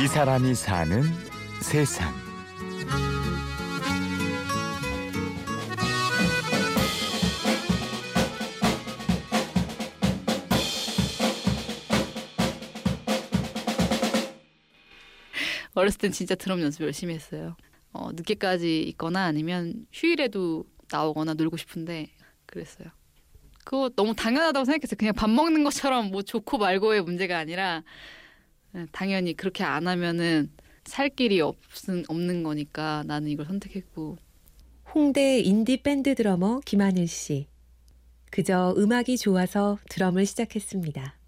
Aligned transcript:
이 0.00 0.06
사람이 0.06 0.54
사는 0.54 1.02
세상. 1.60 2.14
어렸을 15.74 15.98
땐 15.98 16.12
진짜 16.12 16.36
드럼 16.36 16.60
연습 16.60 16.82
열심히 16.84 17.14
했어요. 17.14 17.56
어, 17.92 18.12
늦게까지 18.12 18.82
있거나 18.90 19.24
아니면 19.24 19.84
휴일에도 19.92 20.64
나오거나 20.92 21.34
놀고 21.34 21.56
싶은데 21.56 22.10
그랬어요. 22.46 22.86
그거 23.64 23.90
너무 23.96 24.14
당연하다고 24.14 24.64
생각했어요. 24.64 24.96
그냥 24.96 25.14
밥 25.14 25.28
먹는 25.28 25.64
것처럼 25.64 26.12
뭐 26.12 26.22
좋고 26.22 26.58
말고의 26.58 27.02
문제가 27.02 27.36
아니라 27.36 27.78
예, 27.78 27.82
당연히 28.92 29.34
그렇게 29.34 29.64
안 29.64 29.86
하면은 29.86 30.50
살 30.84 31.08
길이 31.08 31.40
없은, 31.40 32.04
없는 32.08 32.42
거니까 32.42 33.02
나는 33.06 33.28
이걸 33.28 33.46
선택했고 33.46 34.16
홍대 34.94 35.38
인디 35.40 35.82
밴드 35.82 36.14
드러머 36.14 36.60
김하늘 36.64 37.06
씨. 37.06 37.46
그저 38.30 38.74
음악이 38.76 39.18
좋아서 39.18 39.78
드럼을 39.90 40.26
시작했습니다. 40.26 41.18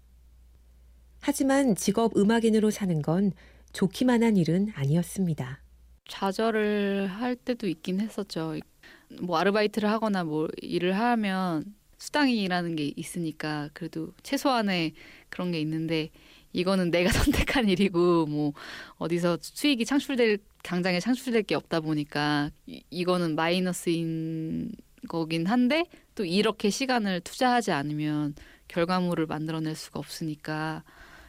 하지만 1.21 1.75
직업 1.75 2.17
음악인으로 2.17 2.71
사는 2.71 3.01
건 3.01 3.31
좋기만 3.73 4.23
한 4.23 4.37
일은 4.37 4.71
아니었습니다. 4.73 5.61
좌절을 6.07 7.07
할 7.07 7.35
때도 7.35 7.67
있긴 7.67 8.01
했었죠. 8.01 8.55
뭐 9.21 9.37
아르바이트를 9.37 9.89
하거나 9.89 10.23
뭐 10.23 10.47
일을 10.61 10.97
하면 10.97 11.75
수당이라는 11.99 12.75
게 12.75 12.91
있으니까 12.95 13.69
그래도 13.73 14.13
최소한의 14.23 14.93
그런 15.29 15.51
게 15.51 15.61
있는데 15.61 16.09
이거는 16.53 16.91
내가 16.91 17.09
선택한 17.11 17.69
일이고 17.69 18.25
뭐 18.25 18.53
어디서 18.97 19.37
수익이 19.41 19.85
창출될 19.85 20.39
당장에 20.63 20.99
창출될 20.99 21.43
게 21.43 21.55
없다 21.55 21.79
보니까 21.79 22.51
이, 22.65 22.83
이거는 22.89 23.35
마이너스인 23.35 24.71
거긴 25.07 25.47
한데 25.47 25.85
또 26.15 26.25
이렇게 26.25 26.69
시간을 26.69 27.21
투자하지 27.21 27.71
않으면 27.71 28.35
결과물을 28.67 29.25
만들어낼 29.25 29.75
수가 29.75 29.99
없으니까 29.99 30.83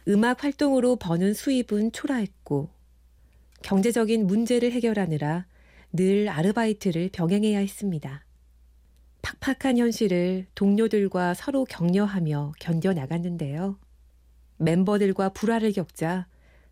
음악 0.07 0.43
활동으로 0.43 0.97
버는 0.97 1.33
수입은 1.33 1.91
초라했고 1.91 2.69
경제적인 3.63 4.27
문제를 4.27 4.71
해결하느라 4.71 5.45
늘 5.93 6.27
아르바이트를 6.27 7.09
병행해야 7.13 7.59
했습니다. 7.59 8.25
팍팍한 9.21 9.77
현실을 9.77 10.47
동료들과 10.53 11.33
서로 11.33 11.63
격려하며 11.65 12.53
견뎌 12.59 12.93
나갔는데요. 12.93 13.77
멤버들과 14.63 15.29
불화를 15.29 15.71
겪자 15.73 16.27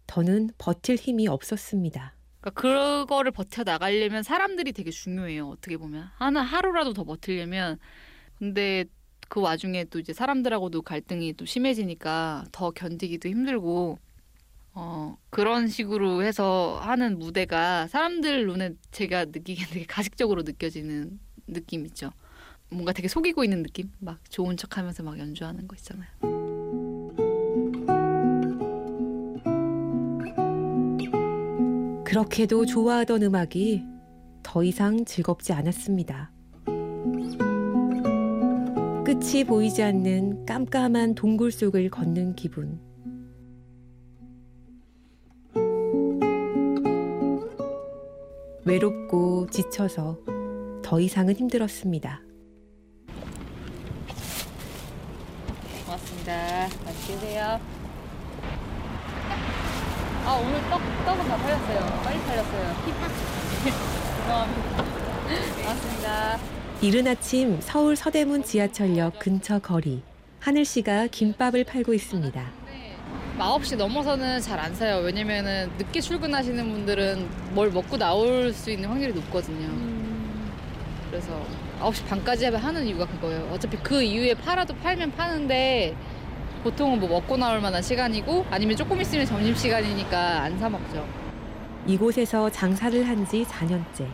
더는 0.08 0.50
버틸 0.58 0.96
힘이 0.96 1.28
없었습니다. 1.28 2.16
그러니까 2.42 2.62
그거를 2.62 3.32
버텨 3.32 3.64
나가려면 3.64 4.24
사람들이 4.24 4.74
되게 4.74 4.90
중요해요. 4.92 5.48
어떻게 5.48 5.78
보면 5.78 6.10
하나 6.16 6.42
하루라도 6.42 6.94
더 6.94 7.04
버틸려면 7.04 7.78
근데 8.40 8.86
그 9.30 9.40
와중에 9.40 9.86
또 9.86 10.00
이제 10.00 10.12
사람들하고도 10.12 10.82
갈등이 10.82 11.34
또 11.34 11.46
심해지니까 11.46 12.46
더 12.52 12.72
견디기도 12.72 13.30
힘들고 13.30 13.98
어 14.74 15.18
그런 15.30 15.68
식으로 15.68 16.24
해서 16.24 16.80
하는 16.82 17.20
무대가 17.20 17.88
사람들 17.88 18.48
눈에 18.48 18.72
제가 18.92 19.26
느끼기엔 19.26 19.70
되게 19.72 19.86
가식적으로 19.86 20.42
느껴지는 20.44 21.20
느낌 21.48 21.86
있죠. 21.86 22.12
뭔가 22.70 22.94
되게 22.94 23.08
속이고 23.08 23.44
있는 23.44 23.64
느낌? 23.64 23.92
막 24.00 24.20
좋은 24.30 24.58
척하면서 24.58 25.04
막 25.04 25.20
연주하는 25.20 25.68
거 25.68 25.76
있잖아요. 25.76 26.41
그렇게도 32.12 32.66
좋아하던 32.66 33.24
음악이 33.24 33.86
더 34.44 34.66
이상 34.66 35.06
즐겁지 35.06 35.54
않았습니다. 35.54 36.30
끝이 39.06 39.46
보이지 39.46 39.82
않는 39.82 40.46
깜깜한 40.46 41.16
동굴 41.16 41.54
속을 41.54 41.90
걷는 41.90 42.36
기분. 42.36 42.82
외롭고 48.66 49.48
지쳐서 49.50 50.20
더 50.84 51.00
이상은 51.00 51.34
힘들었습니다. 51.34 52.22
고맙습니다. 55.86 56.68
맛있게 56.84 57.14
드세요. 57.14 57.81
아 60.26 60.34
오늘 60.34 60.62
떡 60.70 60.82
떡은 61.06 61.28
다 61.28 61.38
팔렸어요. 61.38 62.02
빨리 62.04 62.20
팔렸어요. 62.22 62.76
죄송합니다. 64.22 64.84
고맙습니다. 65.58 66.40
이른 66.82 67.08
아침 67.08 67.60
서울 67.62 67.96
서대문 67.96 68.44
지하철역 68.44 69.20
근처 69.20 69.60
거리. 69.60 70.02
하늘 70.40 70.66
씨가 70.66 71.08
김밥을 71.08 71.64
팔고 71.64 71.94
있습니다. 71.94 72.42
9시 73.40 73.76
넘어서는 73.78 74.40
잘 74.42 74.60
안 74.60 74.76
사요. 74.76 74.98
왜냐면은 74.98 75.70
늦게 75.78 76.00
출근하시는 76.02 76.64
분들은 76.70 77.28
뭘 77.54 77.72
먹고 77.72 77.98
나올 77.98 78.54
수 78.54 78.70
있는 78.70 78.90
확률이 78.90 79.14
높거든요. 79.14 79.68
그래서 81.10 81.44
9시 81.80 82.08
반까지 82.08 82.46
하는 82.46 82.86
이유가 82.86 83.08
그거예요. 83.08 83.50
어차피 83.52 83.78
그 83.78 84.02
이후에 84.04 84.36
팔아도 84.36 84.76
팔면 84.76 85.12
파는데 85.14 85.96
보통은 86.64 87.00
뭐 87.00 87.10
먹고 87.10 87.38
나올 87.38 87.60
만한 87.60 87.82
시간이고 87.82 88.46
아니면 88.52 88.76
조금 88.78 89.00
있으면 89.02 89.26
점심 89.26 89.56
시간이니까 89.56 90.42
안 90.44 90.58
사 90.60 90.70
먹죠. 90.70 91.08
이곳에서 91.88 92.50
장사를 92.52 93.08
한 93.08 93.26
지 93.26 93.44
4년째. 93.44 94.08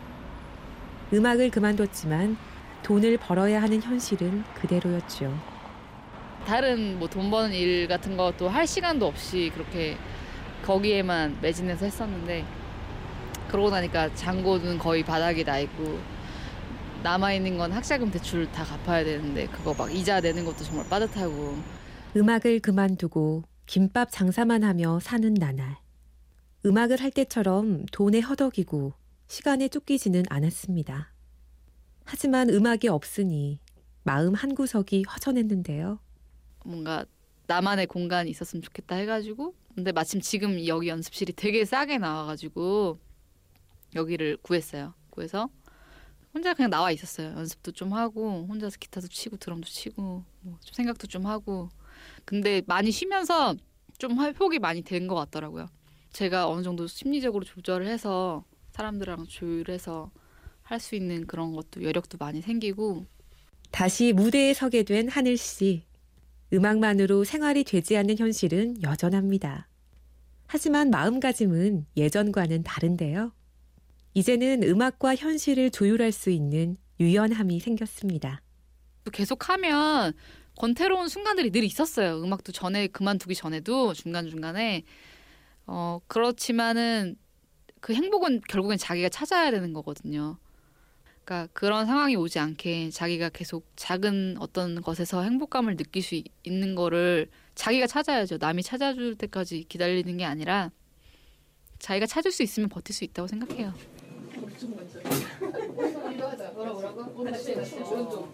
음악을 1.12 1.50
그만뒀지만 1.50 2.36
돈을 2.82 3.18
벌어야 3.18 3.60
하는 3.60 3.82
현실은 3.82 4.44
그대로였죠. 4.54 5.36
다른 6.46 6.98
뭐 6.98 7.08
돈 7.08 7.30
버는 7.30 7.52
일 7.52 7.86
같은 7.88 8.16
것도 8.16 8.48
할 8.48 8.66
시간도 8.66 9.06
없이 9.06 9.50
그렇게 9.52 9.96
거기에만 10.64 11.38
매진해서 11.42 11.84
했었는데 11.84 12.44
그러고 13.48 13.68
나니까 13.70 14.14
잔고는 14.14 14.78
거의 14.78 15.02
바닥이 15.02 15.44
나 15.44 15.58
있고 15.58 15.98
남아 17.02 17.32
있는 17.34 17.58
건 17.58 17.72
학자금 17.72 18.10
대출 18.10 18.50
다 18.50 18.64
갚아야 18.64 19.04
되는데 19.04 19.46
그거 19.48 19.74
막 19.76 19.94
이자 19.94 20.20
내는 20.20 20.44
것도 20.44 20.64
정말 20.64 20.88
빠듯하고 20.88 21.56
음악을 22.22 22.58
그만두고 22.58 23.44
김밥 23.66 24.10
장사만 24.10 24.64
하며 24.64 24.98
사는 24.98 25.32
나날. 25.34 25.76
음악을 26.66 27.00
할 27.00 27.12
때처럼 27.12 27.86
돈에 27.92 28.18
허덕이고 28.18 28.92
시간에 29.28 29.68
쫓기지는 29.68 30.24
않았습니다. 30.28 31.12
하지만 32.04 32.50
음악이 32.50 32.88
없으니 32.88 33.60
마음 34.02 34.34
한구석이 34.34 35.04
허전했는데요. 35.04 36.00
뭔가 36.64 37.06
나만의 37.46 37.86
공간이 37.86 38.30
있었으면 38.30 38.62
좋겠다 38.62 38.96
해가지고 38.96 39.54
근데 39.76 39.92
마침 39.92 40.20
지금 40.20 40.66
여기 40.66 40.88
연습실이 40.88 41.34
되게 41.34 41.64
싸게 41.64 41.98
나와가지고 41.98 42.98
여기를 43.94 44.38
구했어요. 44.42 44.92
구해서 45.10 45.48
혼자 46.34 46.52
그냥 46.54 46.70
나와 46.70 46.90
있었어요. 46.90 47.28
연습도 47.28 47.70
좀 47.70 47.92
하고 47.92 48.44
혼자서 48.48 48.76
기타도 48.78 49.06
치고 49.06 49.36
드럼도 49.36 49.68
치고 49.68 50.24
뭐 50.40 50.58
좀 50.64 50.74
생각도 50.74 51.06
좀 51.06 51.26
하고 51.26 51.68
근데 52.24 52.62
많이 52.66 52.90
쉬면서 52.90 53.54
좀 53.98 54.20
회복이 54.22 54.58
많이 54.58 54.82
된 54.82 55.08
것 55.08 55.14
같더라고요. 55.14 55.66
제가 56.12 56.48
어느 56.48 56.62
정도 56.62 56.86
심리적으로 56.86 57.44
조절을 57.44 57.86
해서 57.86 58.44
사람들이랑 58.72 59.26
조율해서 59.26 60.10
할 60.62 60.80
수 60.80 60.94
있는 60.94 61.26
그런 61.26 61.54
것도 61.54 61.82
여력도 61.82 62.18
많이 62.18 62.42
생기고 62.42 63.06
다시 63.70 64.12
무대에 64.12 64.52
서게 64.54 64.82
된 64.82 65.08
하늘 65.08 65.36
씨. 65.36 65.84
음악만으로 66.52 67.24
생활이 67.24 67.64
되지 67.64 67.96
않는 67.96 68.18
현실은 68.18 68.82
여전합니다. 68.82 69.68
하지만 70.46 70.90
마음가짐은 70.90 71.86
예전과는 71.96 72.62
다른데요. 72.62 73.32
이제는 74.14 74.62
음악과 74.62 75.14
현실을 75.16 75.70
조율할 75.70 76.10
수 76.12 76.30
있는 76.30 76.76
유연함이 77.00 77.60
생겼습니다. 77.60 78.42
또 79.04 79.10
계속하면 79.10 80.12
권태로운 80.58 81.08
순간들이 81.08 81.50
늘 81.50 81.62
있었어요. 81.62 82.20
음악도 82.20 82.50
전에 82.50 82.88
그만두기 82.88 83.36
전에도 83.36 83.94
중간 83.94 84.28
중간에 84.28 84.82
어 85.68 86.00
그렇지만은 86.08 87.16
그 87.80 87.94
행복은 87.94 88.40
결국엔 88.48 88.76
자기가 88.76 89.08
찾아야 89.08 89.52
되는 89.52 89.72
거거든요. 89.72 90.36
그러니까 91.24 91.48
그런 91.52 91.86
상황이 91.86 92.16
오지 92.16 92.40
않게 92.40 92.90
자기가 92.90 93.28
계속 93.28 93.66
작은 93.76 94.38
어떤 94.40 94.82
것에서 94.82 95.22
행복감을 95.22 95.76
느낄 95.76 96.02
수 96.02 96.20
있는 96.42 96.74
거를 96.74 97.28
자기가 97.54 97.86
찾아야죠. 97.86 98.38
남이 98.38 98.64
찾아줄 98.64 99.14
때까지 99.14 99.64
기다리는 99.68 100.16
게 100.16 100.24
아니라 100.24 100.72
자기가 101.78 102.06
찾을 102.06 102.32
수 102.32 102.42
있으면 102.42 102.68
버틸 102.68 102.92
수 102.92 103.04
있다고 103.04 103.28
생각해요. 103.28 103.72
김하 104.58 104.82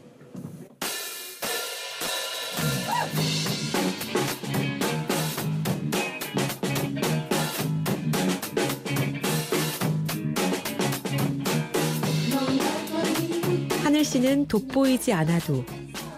늘 14.05 14.11
씨는 14.11 14.49
돋보이지 14.49 15.15
않아도 15.15 15.65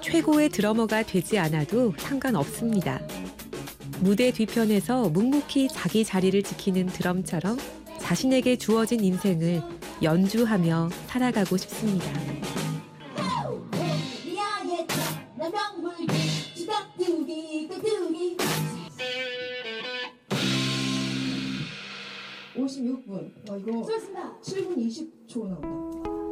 최고의 0.01 0.49
드러머가 0.49 1.05
되지 1.05 1.39
않아도 1.39 1.93
상관없습니다. 1.97 3.01
무대 4.01 4.33
뒤편에서 4.33 5.09
묵묵히 5.11 5.69
자기 5.69 6.05
자리를 6.05 6.43
지키는 6.43 6.87
드럼처럼 6.87 7.57
자신에게 8.01 8.57
주어진 8.57 9.05
인생을 9.05 9.63
연주하며 10.03 10.91
살아가고 11.07 11.57
싶습니다. 11.59 12.07
뚜두기 16.99 18.37
56분. 22.57 23.49
와 23.49 23.57
이거 23.57 23.85
쏘겠습니다 23.85 24.41
7분 24.41 24.77
20초 24.77 25.47
나온다. 25.47 26.26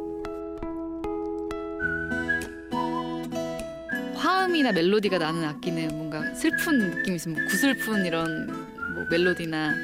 화음이나 4.55 4.71
멜로디가 4.71 5.17
나는 5.17 5.43
악기는 5.43 5.89
뭔가 5.89 6.33
슬픈 6.33 6.77
느낌이 6.77 7.15
있으면 7.17 7.39
뭐 7.41 7.47
구슬픈 7.49 8.05
이런 8.05 8.47
뭐 8.93 9.05
멜로디나 9.09 9.75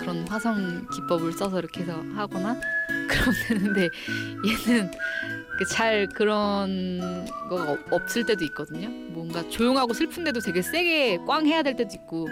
그런 0.00 0.26
화성 0.26 0.88
기법을 0.92 1.32
써서 1.32 1.60
이렇게 1.60 1.82
해서 1.82 2.02
하거나 2.14 2.58
그러면 3.08 3.34
되는데 3.46 3.88
얘는 4.68 4.90
그잘 5.58 6.08
그런 6.08 7.24
거가 7.48 7.70
없- 7.72 7.92
없을 7.92 8.26
때도 8.26 8.44
있거든요. 8.46 8.88
뭔가 8.88 9.48
조용하고 9.48 9.94
슬픈데도 9.94 10.40
되게 10.40 10.60
세게 10.60 11.18
꽝 11.26 11.46
해야 11.46 11.62
될 11.62 11.76
때도 11.76 11.90
있고 11.94 12.28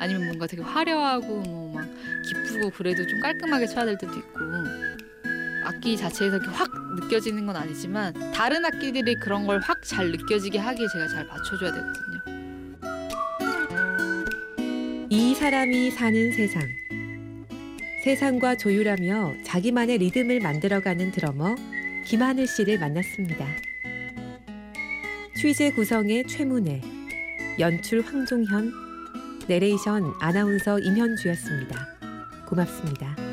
아니면 0.00 0.26
뭔가 0.26 0.46
되게 0.46 0.62
화려하고 0.62 1.26
뭐 1.42 1.66
막 1.76 1.86
기쁘고 2.24 2.70
그래도 2.70 3.06
좀 3.06 3.20
깔끔하게 3.20 3.66
쳐야 3.66 3.84
될 3.84 3.98
때도 3.98 4.14
있고 4.14 4.40
악기 5.64 5.96
자체에서 5.96 6.36
이렇게 6.38 6.50
확 6.50 6.68
느껴지는 6.96 7.46
건 7.46 7.56
아니지만 7.56 8.12
다른 8.32 8.64
악기들이 8.64 9.14
그런 9.16 9.46
걸 9.46 9.60
확 9.60 9.82
잘 9.84 10.10
느껴지게 10.10 10.58
하기에 10.58 10.86
제가 10.92 11.08
잘 11.08 11.26
맞춰줘야 11.26 11.72
되거든요. 11.72 12.20
이 15.08 15.34
사람이 15.34 15.90
사는 15.92 16.32
세상. 16.32 16.62
세상과 18.04 18.56
조율하며 18.56 19.34
자기만의 19.44 19.98
리듬을 19.98 20.40
만들어가는 20.40 21.10
드러머 21.12 21.54
김하늘 22.04 22.46
씨를 22.46 22.78
만났습니다. 22.78 23.46
취재 25.36 25.70
구성의 25.72 26.26
최문혜, 26.28 26.80
연출 27.58 28.00
황종현, 28.02 28.72
내레이션 29.48 30.14
아나운서 30.20 30.78
임현주였습니다. 30.78 31.86
고맙습니다. 32.48 33.25